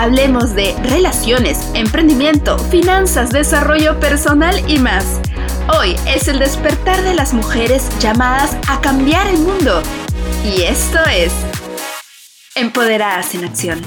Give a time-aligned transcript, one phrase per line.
[0.00, 5.20] Hablemos de relaciones, emprendimiento, finanzas, desarrollo personal y más.
[5.76, 9.82] Hoy es el despertar de las mujeres llamadas a cambiar el mundo.
[10.44, 11.32] Y esto es
[12.54, 13.80] Empoderadas en Acción.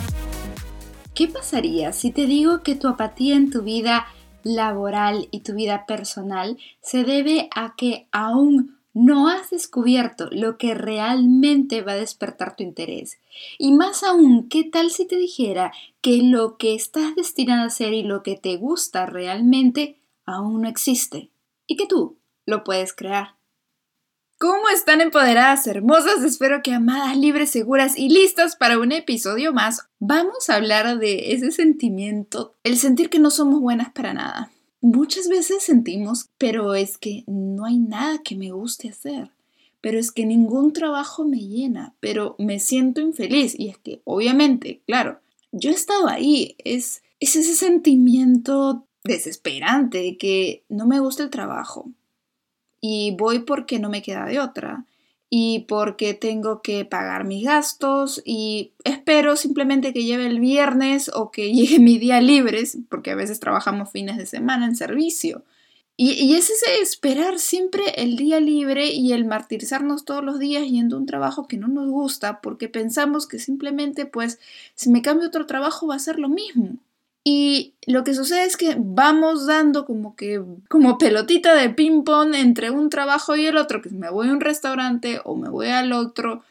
[1.15, 4.05] ¿Qué pasaría si te digo que tu apatía en tu vida
[4.43, 10.73] laboral y tu vida personal se debe a que aún no has descubierto lo que
[10.73, 13.19] realmente va a despertar tu interés.
[13.57, 15.71] Y más aún, ¿qué tal si te dijera
[16.01, 20.69] que lo que estás destinado a hacer y lo que te gusta realmente aún no
[20.69, 21.29] existe?
[21.67, 23.35] Y que tú lo puedes crear.
[24.37, 26.23] ¿Cómo están empoderadas, hermosas?
[26.23, 29.87] Espero que amadas, libres, seguras y listas para un episodio más.
[29.99, 35.27] Vamos a hablar de ese sentimiento, el sentir que no somos buenas para nada Muchas
[35.27, 39.31] veces sentimos, pero es que no hay nada que me guste hacer,
[39.79, 43.57] pero es que ningún trabajo me llena, pero me siento infeliz.
[43.57, 45.19] Y es que, obviamente, claro,
[45.51, 51.29] yo he estado ahí, es, es ese sentimiento desesperante de que no me gusta el
[51.29, 51.91] trabajo
[52.79, 54.85] y voy porque no me queda de otra
[55.33, 61.31] y porque tengo que pagar mis gastos y espero simplemente que lleve el viernes o
[61.31, 65.43] que llegue mi día libre, porque a veces trabajamos fines de semana en servicio.
[65.95, 70.67] Y, y, es ese esperar siempre el día libre y el martirizarnos todos los días
[70.67, 74.39] yendo a un trabajo que no nos gusta porque pensamos que simplemente pues
[74.73, 76.77] si me cambio otro trabajo va a ser lo mismo.
[77.23, 82.71] Y lo que sucede es que vamos dando como que, como pelotita de ping-pong entre
[82.71, 85.93] un trabajo y el otro, que me voy a un restaurante o me voy al
[85.93, 86.43] otro,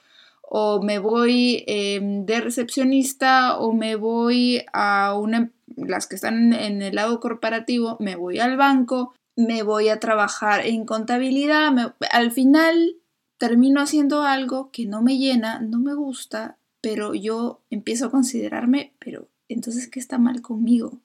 [0.42, 6.82] o me voy em, de recepcionista o me voy a una, las que están en
[6.82, 12.96] el lado corporativo, me voy al banco, me voy a trabajar en contabilidad, al final
[13.38, 18.92] termino haciendo algo que no me llena, no me gusta, pero yo empiezo a considerarme,
[18.98, 20.98] pero entonces, ¿qué está mal conmigo?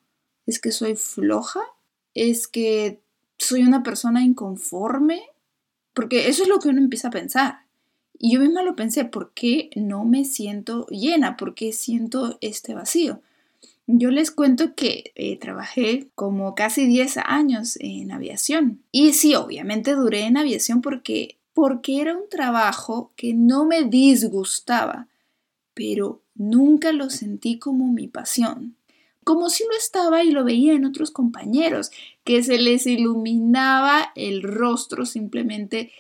[0.46, 1.62] ¿Es que soy floja?
[2.14, 3.00] ¿Es que
[3.38, 5.24] soy una persona inconforme?
[5.94, 7.60] Porque eso es lo que uno empieza a pensar.
[8.18, 11.38] Y yo misma lo pensé, ¿por qué no me siento llena?
[11.38, 13.22] ¿Por qué siento este vacío?
[13.88, 18.82] Yo les cuento que eh, trabajé como casi 10 años en aviación.
[18.92, 25.08] Y sí, obviamente duré en aviación porque, porque era un trabajo que no me disgustaba,
[25.74, 28.76] pero Nunca lo sentí como mi pasión,
[29.24, 31.92] como si lo estaba y lo veía en otros compañeros,
[32.24, 35.92] que se les iluminaba el rostro simplemente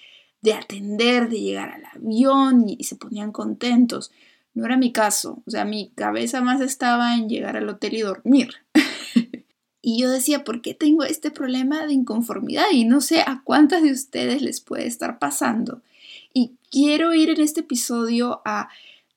[0.41, 4.11] de atender, de llegar al avión y se ponían contentos.
[4.53, 8.01] No era mi caso, o sea, mi cabeza más estaba en llegar al hotel y
[8.01, 8.53] dormir.
[9.81, 12.65] y yo decía, ¿por qué tengo este problema de inconformidad?
[12.71, 15.81] Y no sé a cuántas de ustedes les puede estar pasando.
[16.31, 18.69] Y quiero ir en este episodio a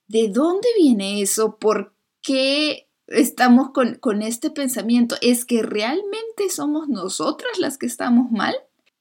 [0.08, 1.58] ¿De dónde viene eso?
[1.58, 5.16] ¿Por qué estamos con, este pensamiento?
[5.20, 8.54] ¿Es que realmente somos nosotras las que estamos mal?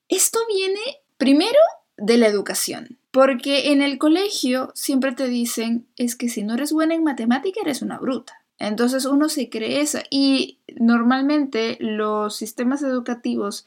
[0.09, 0.79] Esto viene
[1.17, 1.59] primero
[1.97, 6.73] de la educación, porque en el colegio siempre te dicen es que si no eres
[6.73, 8.33] buena en matemática eres una bruta.
[8.59, 13.65] Entonces uno se cree eso y normalmente los sistemas educativos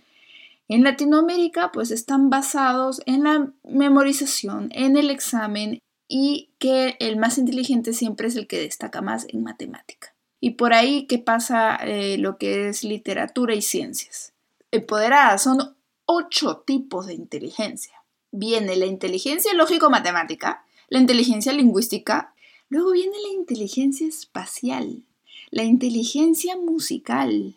[0.69, 5.81] en Latinoamérica pues están basados en la memorización, en el examen,
[6.13, 10.13] y que el más inteligente siempre es el que destaca más en matemática.
[10.41, 14.33] Y por ahí que pasa eh, lo que es literatura y ciencias.
[14.73, 15.77] Empoderada son
[16.07, 18.03] ocho tipos de inteligencia.
[18.33, 22.35] Viene la inteligencia lógico-matemática, la inteligencia lingüística,
[22.69, 25.05] luego viene la inteligencia espacial,
[25.51, 27.55] la inteligencia musical,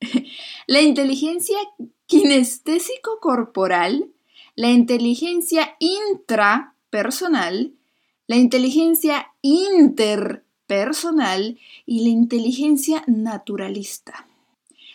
[0.68, 1.58] la inteligencia
[2.06, 4.12] kinestésico-corporal,
[4.54, 7.72] la inteligencia intrapersonal
[8.26, 14.26] la inteligencia interpersonal y la inteligencia naturalista.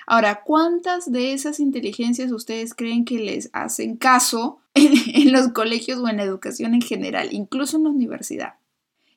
[0.07, 6.09] Ahora, ¿cuántas de esas inteligencias ustedes creen que les hacen caso en, los colegios o
[6.09, 8.55] en la educación en general, incluso en la universidad?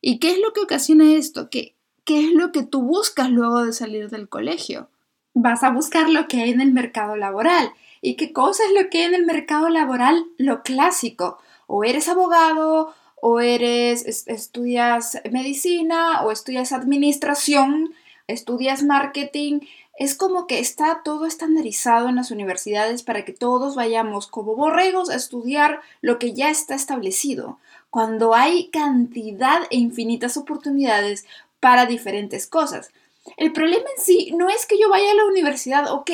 [0.01, 1.49] ¿Y qué es lo que ocasiona esto?
[1.51, 4.91] ¿Qué, ¿Qué es lo que tú buscas luego de salir del colegio?
[5.33, 7.73] Vas a buscar lo que hay en el mercado laboral.
[8.01, 10.27] ¿Y qué cosa es lo que hay en el mercado laboral?
[10.37, 11.39] Lo clásico.
[11.67, 17.95] O eres abogado, o eres, estudias medicina o estudias administración,
[18.27, 19.61] estudias marketing.
[19.99, 25.09] Es como que está todo estandarizado en las universidades para que todos vayamos como borregos
[25.09, 27.59] a estudiar lo que ya está establecido,
[27.91, 31.27] cuando hay cantidad e infinitas oportunidades
[31.61, 32.91] para diferentes cosas.
[33.37, 36.11] El problema en sí no es que yo vaya a la universidad, ok,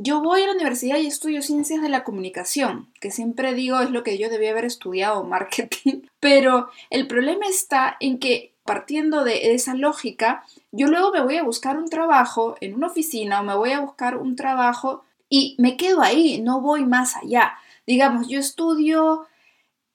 [0.00, 3.90] yo voy a la universidad y estudio ciencias de la comunicación, que siempre digo es
[3.90, 9.54] lo que yo debía haber estudiado, marketing, pero el problema está en que partiendo de
[9.54, 13.54] esa lógica, yo luego me voy a buscar un trabajo en una oficina o me
[13.54, 17.54] voy a buscar un trabajo y me quedo ahí, no voy más allá.
[17.86, 19.26] Digamos, yo estudio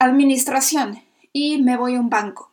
[0.00, 1.02] administración
[1.32, 2.50] y me voy a un banco.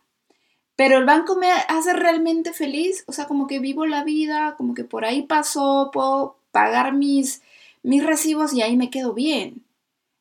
[0.76, 4.74] Pero el banco me hace realmente feliz, o sea, como que vivo la vida, como
[4.74, 7.42] que por ahí paso, puedo pagar mis,
[7.84, 9.64] mis recibos y ahí me quedo bien.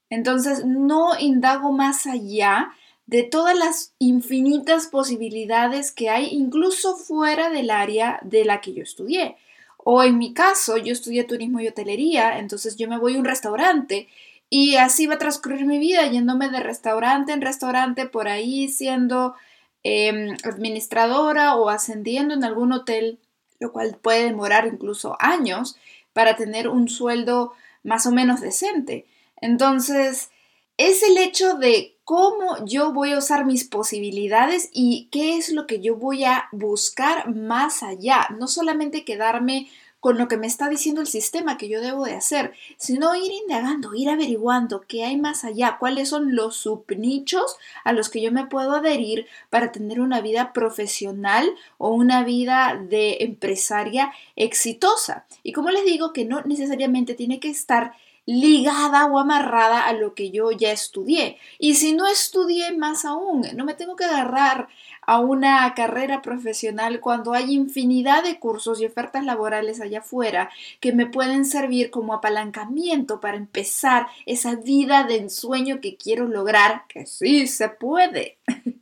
[0.09, 2.73] Entonces, no indago más allá
[3.07, 8.83] de todas las infinitas posibilidades que hay, incluso fuera del área de la que yo
[8.83, 9.37] estudié.
[9.79, 13.25] O en mi caso, yo estudié turismo y hotelería, entonces yo me voy a un
[13.25, 14.09] restaurante
[14.49, 19.35] y así va a transcurrir mi vida yéndome de restaurante en restaurante por ahí siendo
[19.83, 23.19] Em, administradora o ascendiendo en algún hotel,
[23.61, 25.77] lo cual puede demorar incluso años
[26.13, 27.53] para tener un sueldo
[27.83, 29.07] más o menos decente.
[29.41, 30.31] Entonces,
[30.77, 35.67] es el hecho de cómo yo voy a usar mis posibilidades y qué es lo
[35.67, 39.69] que yo voy a buscar más allá, no solamente quedarme
[40.01, 43.31] con lo que me está diciendo el sistema que yo debo de hacer, sino ir
[43.33, 48.33] indagando, ir averiguando qué hay más allá, cuáles son los subnichos a los que yo
[48.33, 55.27] me puedo adherir para tener una vida profesional o una vida de empresaria exitosa.
[55.43, 57.93] Y como les digo, que no necesariamente tiene que estar
[58.27, 61.39] ligada o amarrada a lo que yo ya estudié.
[61.59, 64.69] Y si no estudié más aún, no me tengo que agarrar
[65.03, 70.93] a una carrera profesional cuando hay infinidad de cursos y ofertas laborales allá afuera que
[70.93, 77.07] me pueden servir como apalancamiento para empezar esa vida de ensueño que quiero lograr, que
[77.07, 78.39] sí se puede.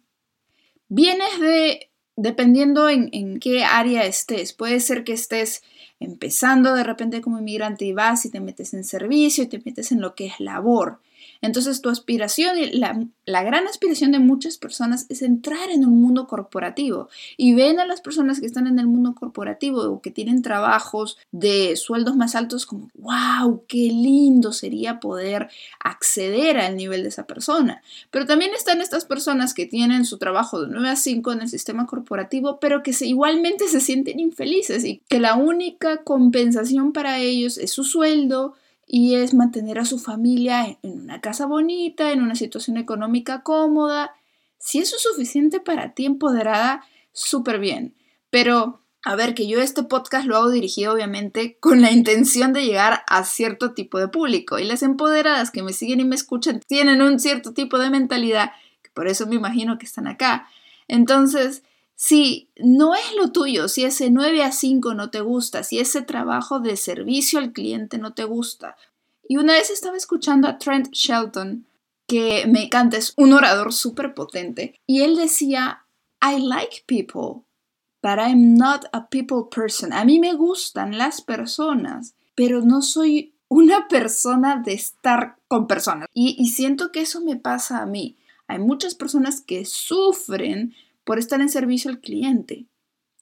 [0.88, 5.62] Vienes de, dependiendo en, qué área estés, puede ser que estés
[6.00, 9.92] empezando de repente como inmigrante y vas y te metes en servicio y te metes
[9.92, 10.98] en lo que es labor.
[11.40, 17.08] Entonces tu aspiración, la, gran aspiración de muchas personas es entrar en un mundo corporativo
[17.36, 21.18] y ven a las personas que están en el mundo corporativo o que tienen trabajos
[21.30, 25.48] de sueldos más altos como, wow, qué lindo sería poder
[25.80, 27.82] acceder al nivel de esa persona.
[28.10, 31.48] Pero también están estas personas que tienen su trabajo de 9 a 5 en el
[31.48, 37.58] sistema corporativo, pero que igualmente se sienten infelices y que la única compensación para ellos
[37.58, 38.54] es su sueldo,
[38.90, 44.14] y es mantener a su familia en una casa bonita, en una situación económica cómoda.
[44.58, 46.82] Si eso es suficiente para ti empoderada,
[47.12, 47.94] súper bien.
[48.30, 52.64] Pero, a ver, que yo este podcast lo hago dirigido obviamente con la intención de
[52.64, 54.58] llegar a cierto tipo de público.
[54.58, 58.52] Y las empoderadas que me siguen y me escuchan tienen un cierto tipo de mentalidad,
[58.82, 60.48] que por eso me imagino que están acá.
[60.88, 61.62] Entonces,
[62.00, 66.00] si no es lo tuyo, si ese 9 a 5 no te gusta, si ese
[66.00, 68.76] trabajo de servicio al cliente no te gusta.
[69.28, 71.66] Y una vez estaba escuchando a Trent Shelton,
[72.06, 75.86] que me encanta, es un orador súper potente, y él decía,
[76.22, 77.42] I like people,
[78.00, 79.92] but I'm not a people person.
[79.92, 86.06] A mí me gustan las personas, pero no soy una persona de estar con personas.
[86.14, 88.14] Y, y siento que eso me pasa a mí.
[88.46, 90.76] Hay muchas personas que sufren
[91.08, 92.66] por estar en servicio al cliente.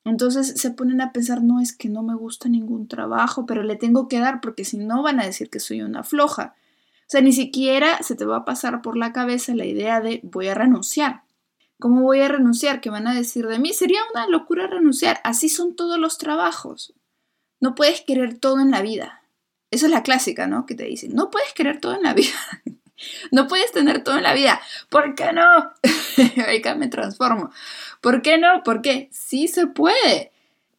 [0.05, 3.77] Entonces se ponen a pensar, no es que no me gusta ningún trabajo, pero le
[3.77, 6.57] tengo que dar porque si no van a decir que soy una floja.
[7.03, 10.19] O sea, ni siquiera se te va a pasar por la cabeza la idea de
[10.25, 11.23] voy a renunciar.
[11.79, 12.81] ¿Cómo voy a renunciar?
[12.81, 13.73] ¿Qué van a decir de mí?
[13.73, 15.21] Sería una locura renunciar.
[15.23, 16.93] Así son todos los trabajos.
[17.61, 19.23] No puedes querer todo en la vida.
[19.71, 20.67] Esa es la clásica, ¿no?
[20.67, 22.35] Que te dicen, no puedes querer todo en la vida.
[23.31, 24.61] No puedes tener todo en la vida.
[24.89, 25.43] ¿Por qué no?
[26.45, 27.51] Ahorita me transformo.
[28.01, 28.63] ¿Por qué no?
[28.65, 30.33] Porque sí se puede.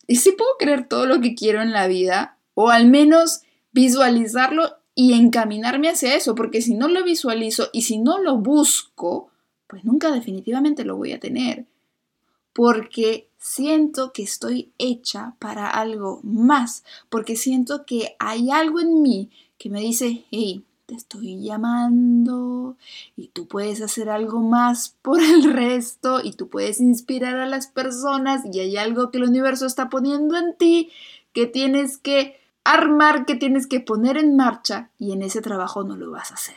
[0.07, 4.77] Y sí puedo creer todo lo que quiero en la vida, o al menos visualizarlo
[4.95, 9.29] y encaminarme hacia eso, porque si no lo visualizo y si no lo busco,
[9.67, 11.65] pues nunca definitivamente lo voy a tener.
[12.53, 19.29] Porque siento que estoy hecha para algo más, porque siento que hay algo en mí
[19.59, 22.77] que me dice, hey, te estoy llamando
[23.17, 27.67] y tú puedes hacer algo más por el resto y tú puedes inspirar a las
[27.67, 30.89] personas y hay algo que el universo está poniendo en ti
[31.33, 35.95] que tienes que armar, que tienes que poner en marcha y en ese trabajo no
[35.95, 36.55] lo vas a hacer.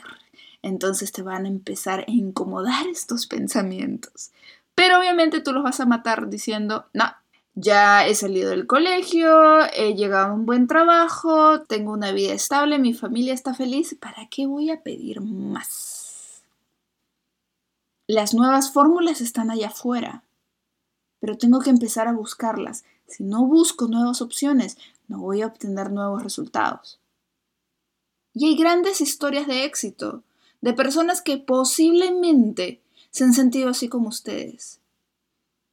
[0.61, 4.31] Entonces te van a empezar a incomodar estos pensamientos.
[4.75, 7.05] Pero obviamente tú los vas a matar diciendo, no,
[7.61, 12.79] ya he salido del colegio, he llegado a un buen trabajo, tengo una vida estable,
[12.79, 16.41] mi familia está feliz, ¿para qué voy a pedir más?
[18.07, 20.23] Las nuevas fórmulas están allá afuera,
[21.19, 22.83] pero tengo que empezar a buscarlas.
[23.07, 24.77] Si no busco nuevas opciones,
[25.07, 26.99] no voy a obtener nuevos resultados.
[28.33, 30.23] Y hay grandes historias de éxito,
[30.61, 34.80] de personas que posiblemente se han sentido así como ustedes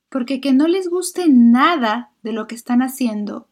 [0.08, 3.48] Porque que no les guste nada de lo que están haciendo,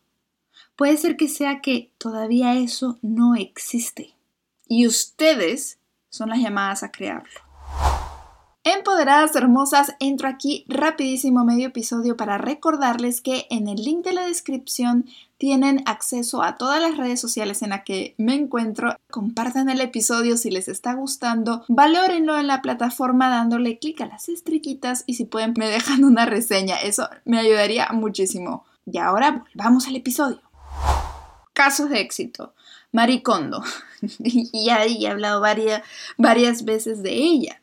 [0.75, 4.15] puede ser que sea que todavía eso no existe.
[4.69, 7.46] Y ustedes son las llamadas a crearlo.
[8.69, 14.27] Empoderadas hermosas, entro aquí rapidísimo medio episodio para recordarles que en el link de la
[14.27, 15.07] descripción
[15.39, 18.97] tienen acceso a todas las redes sociales en las que me encuentro.
[19.09, 24.29] Compartan el episodio si les está gustando, valórenlo en la plataforma dándole clic a las
[24.29, 28.65] estrellitas y si pueden me dejan una reseña, eso me ayudaría muchísimo.
[28.85, 30.41] Y ahora volvamos al episodio.
[31.53, 32.53] Casos de éxito.
[32.91, 33.63] Maricondo.
[34.19, 35.83] y ahí he hablado varias,
[36.17, 37.61] varias veces de ella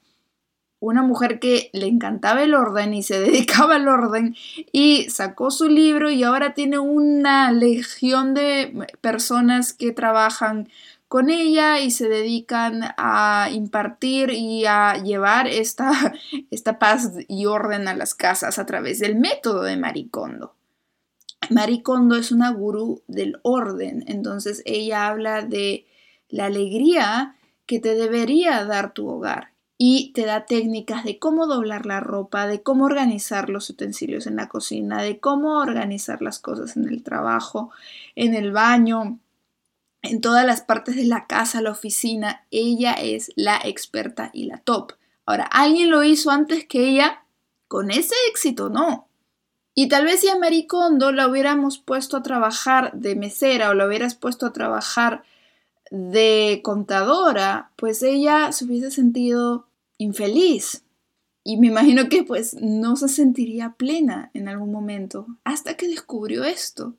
[0.84, 4.36] una mujer que le encantaba el orden y se dedicaba al orden
[4.72, 10.70] y sacó su libro y ahora tiene una legión de personas que trabajan
[11.08, 16.14] con ella y se dedican a impartir y a llevar esta,
[16.52, 20.56] esta paz y orden a las casas a través del método de Maricondo.
[21.50, 25.86] Maricondo es una gurú del orden, entonces ella habla de
[26.30, 27.36] la alegría
[27.66, 29.53] que te debería dar tu hogar
[29.86, 34.38] y te da técnicas de cómo doblar la ropa, de cómo organizar los utensilios en
[34.38, 37.70] la cocina, de cómo organizar las cosas en el trabajo,
[38.16, 39.20] en el baño,
[40.02, 42.46] en todas las partes de la casa, la oficina.
[42.50, 44.94] Ella es la experta y la top.
[45.26, 47.26] Ahora, ¿alguien lo hizo antes que ella?
[47.68, 49.10] Con ese éxito, no.
[49.76, 53.74] Y tal vez si a Marie Kondo la hubiéramos puesto a trabajar de mesera o
[53.74, 55.26] la hubieras puesto a trabajar
[55.92, 59.68] de contadora, pues ella se hubiese sentido
[60.04, 60.84] infeliz.
[61.44, 66.44] Y me imagino que pues no se sentiría plena en algún momento hasta que descubrió
[66.44, 66.96] esto.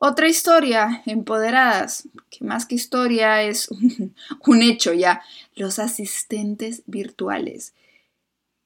[0.00, 3.68] Otra historia, empoderadas, que más que historia es
[4.46, 5.22] un, hecho ya,
[5.56, 7.74] los asistentes virtuales.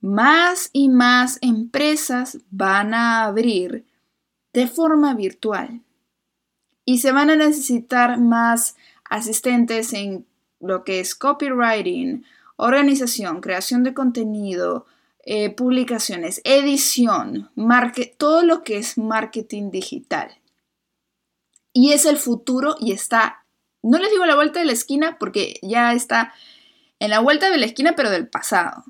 [0.01, 3.87] Más y más empresas van a abrir
[4.53, 5.81] de forma virtual
[6.85, 8.77] y se van a necesitar más
[9.09, 10.27] asistentes en
[10.61, 12.25] lo que es copywriting,
[12.57, 14.87] organización, creación de contenido,
[15.25, 17.51] eh, publicaciones, edición,
[18.19, 20.31] todo lo que es marketing digital.
[21.73, 23.45] Y es el futuro y está,
[23.83, 26.35] no les digo la vuelta de la esquina porque ya está
[26.99, 28.85] en la vuelta de la esquina, pero del pasado.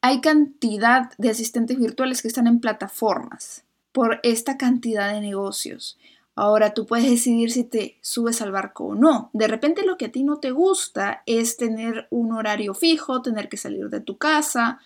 [0.00, 5.98] Hay cantidad de asistentes virtuales que están en plataformas por esta cantidad de negocios.
[6.36, 9.30] Ahora tú puedes decidir si te subes al barco o no.
[9.32, 13.48] De repente lo que a ti no te gusta es tener un horario fijo, tener
[13.48, 14.80] que salir de tu casa,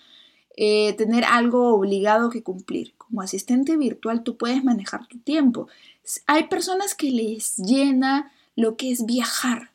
[0.57, 2.95] eh, tener algo obligado que cumplir.
[2.99, 5.69] Como asistente virtual tú puedes manejar tu tiempo.
[6.27, 9.71] Hay personas que les llena lo que es viajar,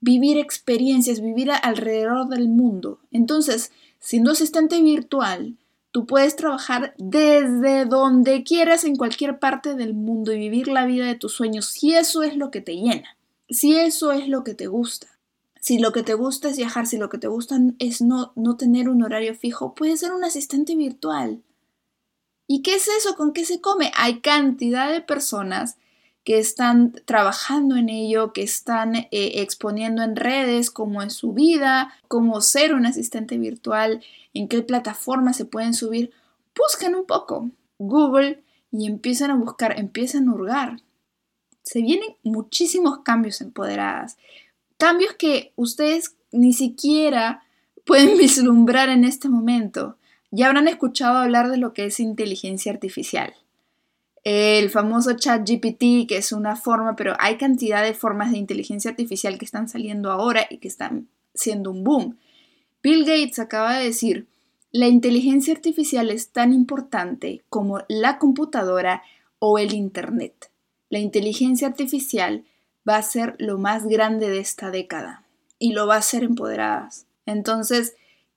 [0.00, 2.98] vivir experiencias, vivir alrededor del mundo.
[3.10, 5.54] Entonces, siendo asistente virtual,
[5.96, 11.06] Tú puedes trabajar desde donde quieras en cualquier parte del mundo y vivir la vida
[11.06, 13.16] de tus sueños si eso es lo que te llena,
[13.48, 15.06] si eso es lo que te gusta.
[15.58, 18.58] Si lo que te gusta es viajar, si lo que te gusta es no, no
[18.58, 21.42] tener un horario fijo, puedes ser un asistente virtual.
[22.46, 23.16] ¿Y qué es eso?
[23.16, 23.90] ¿Con qué se come?
[23.96, 25.78] Hay cantidad de personas
[26.26, 31.94] que están trabajando en ello, que están eh, exponiendo en redes cómo es su vida,
[32.08, 34.02] cómo ser un asistente virtual,
[34.34, 36.10] en qué plataforma se pueden subir.
[36.56, 38.42] Buscan un poco Google
[38.72, 40.80] y empiezan a buscar, empiezan a hurgar.
[41.62, 44.18] Se vienen muchísimos cambios empoderadas,
[44.78, 47.44] cambios que ustedes ni siquiera
[47.84, 49.96] pueden vislumbrar en este momento.
[50.32, 53.32] Ya habrán escuchado hablar de lo que es inteligencia artificial
[54.28, 58.90] el famoso chat GPT, que es una forma, pero hay cantidad de formas de inteligencia
[58.90, 62.18] artificial que están saliendo ahora y que están siendo un boom.
[62.82, 64.26] Bill Gates acaba de decir,
[64.72, 69.04] la inteligencia artificial es tan importante como la computadora
[69.38, 70.50] o el Internet.
[70.90, 72.44] La inteligencia artificial
[72.88, 75.22] va a ser lo más grande de esta década
[75.60, 77.06] y lo va a ser empoderadas.
[77.26, 77.94] Entonces,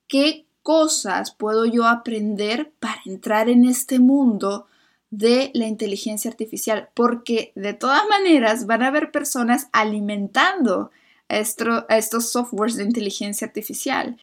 [0.07, 4.67] ¿qué cosas puedo yo aprender para entrar en este mundo
[5.11, 10.91] de la inteligencia artificial, porque de todas maneras van a haber personas alimentando
[11.27, 14.17] estos softwares de inteligencia artificial.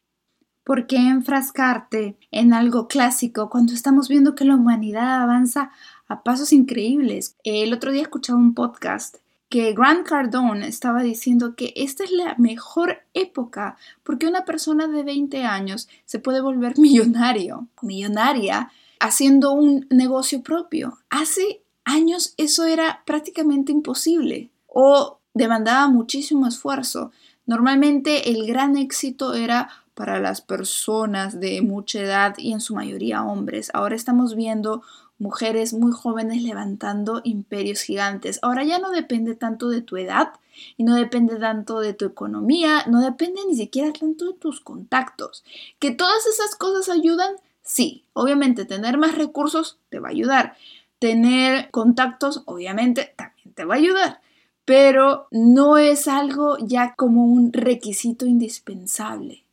[0.63, 5.71] ¿Por qué enfrascarte en algo clásico cuando estamos viendo que la humanidad avanza
[6.09, 7.37] a pasos increíbles?
[7.45, 9.17] El otro día escuchaba un podcast
[9.49, 15.03] que Grant Cardone estaba diciendo que esta es la mejor época porque una persona de
[15.03, 20.97] 20 años se puede volver millonario, millonaria haciendo un negocio propio.
[21.09, 27.11] Hace años eso era prácticamente imposible o demandaba muchísimo esfuerzo.
[27.45, 33.23] Normalmente el gran éxito era para las personas de mucha edad y en su mayoría
[33.23, 33.71] hombres.
[33.73, 34.83] Ahora estamos viendo
[35.17, 38.39] mujeres muy jóvenes levantando imperios gigantes.
[38.41, 40.33] Ahora ya no depende tanto de tu edad
[40.75, 45.43] y no depende tanto de tu economía, no depende ni siquiera tanto de tus contactos.
[45.79, 47.35] ¿Que todas esas cosas ayudan?
[47.67, 50.55] Sí, obviamente tener más recursos te va a ayudar.
[50.99, 54.21] Tener contactos, obviamente, también te va a ayudar.
[54.63, 59.43] Pero no es algo ya como un requisito indispensable.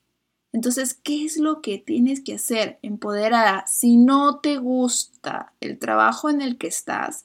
[0.52, 2.78] Entonces, ¿qué es lo que tienes que hacer?
[2.82, 3.66] Empoderada.
[3.66, 7.24] Si no te gusta el trabajo en el que estás,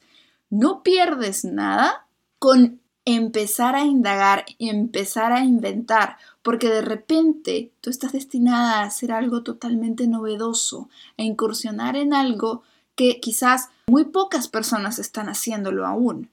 [0.49, 2.07] no pierdes nada
[2.39, 8.83] con empezar a indagar y empezar a inventar, porque de repente tú estás destinada a
[8.83, 12.63] hacer algo totalmente novedoso, a incursionar en algo
[12.95, 16.29] que quizás muy pocas personas están haciéndolo aún.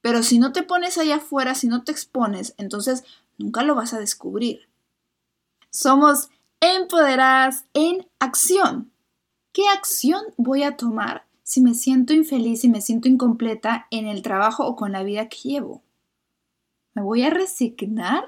[0.00, 3.04] Pero si no te pones allá afuera, si no te expones, entonces
[3.36, 4.68] nunca lo vas a descubrir.
[5.70, 8.90] Somos empoderadas en acción.
[9.52, 14.22] ¿Qué acción voy a tomar si me siento infeliz y me siento incompleta en el
[14.22, 15.82] trabajo o con la vida que llevo?
[16.98, 18.24] ¿Me voy a resignar?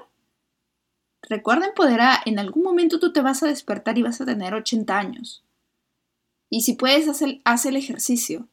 [1.23, 4.97] Recuerda empoderada, en algún momento tú te vas a despertar y vas a tener 80
[4.97, 5.43] años.
[6.49, 8.47] Y si puedes, hacer, haz el ejercicio.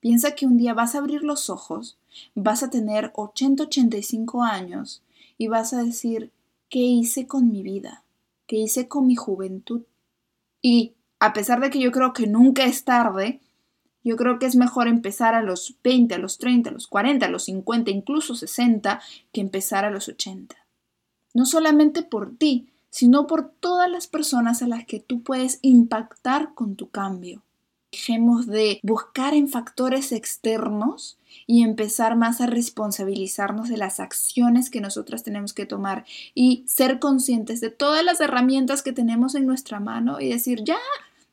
[0.00, 1.98] Piensa que un día vas a abrir los ojos,
[2.34, 5.04] vas a tener 80, 85 años
[5.38, 6.32] y vas a decir,
[6.68, 8.02] ¿qué hice con mi vida?
[8.48, 9.82] que hice con mi juventud.
[10.60, 13.40] Y a pesar de que yo creo que nunca es tarde,
[14.02, 17.26] yo creo que es mejor empezar a los 20, a los 30, a los 40,
[17.26, 19.00] a los 50, incluso 60,
[19.32, 20.56] que empezar a los 80.
[21.34, 26.54] No solamente por ti, sino por todas las personas a las que tú puedes impactar
[26.54, 27.42] con tu cambio.
[27.92, 34.80] Dejemos de buscar en factores externos y empezar más a responsabilizarnos de las acciones que
[34.80, 36.04] nosotras tenemos que tomar
[36.34, 40.78] y ser conscientes de todas las herramientas que tenemos en nuestra mano y decir, ya,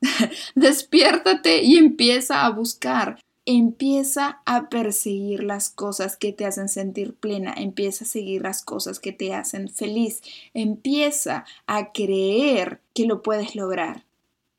[0.56, 3.20] despiértate y empieza a buscar.
[3.46, 9.00] Empieza a perseguir las cosas que te hacen sentir plena, empieza a seguir las cosas
[9.00, 10.22] que te hacen feliz,
[10.54, 14.04] empieza a creer que lo puedes lograr.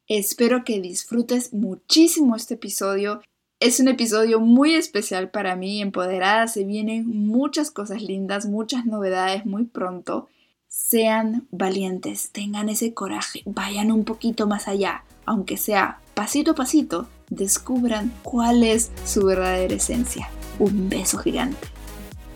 [0.06, 3.20] Espero que disfrutes muchísimo este episodio.
[3.60, 5.82] Es un episodio muy especial para mí.
[5.82, 10.28] Empoderada se vienen muchas cosas lindas, muchas novedades muy pronto.
[10.66, 17.08] Sean valientes, tengan ese coraje, vayan un poquito más allá, aunque sea pasito a pasito,
[17.28, 20.30] descubran cuál es su verdadera esencia.
[20.58, 21.68] Un beso gigante.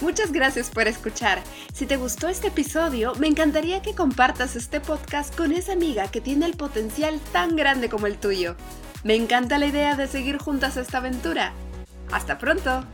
[0.00, 1.42] Muchas gracias por escuchar.
[1.72, 6.20] Si te gustó este episodio, me encantaría que compartas este podcast con esa amiga que
[6.20, 8.56] tiene el potencial tan grande como el tuyo.
[9.04, 11.52] Me encanta la idea de seguir juntas esta aventura.
[12.10, 12.84] ¡Hasta pronto!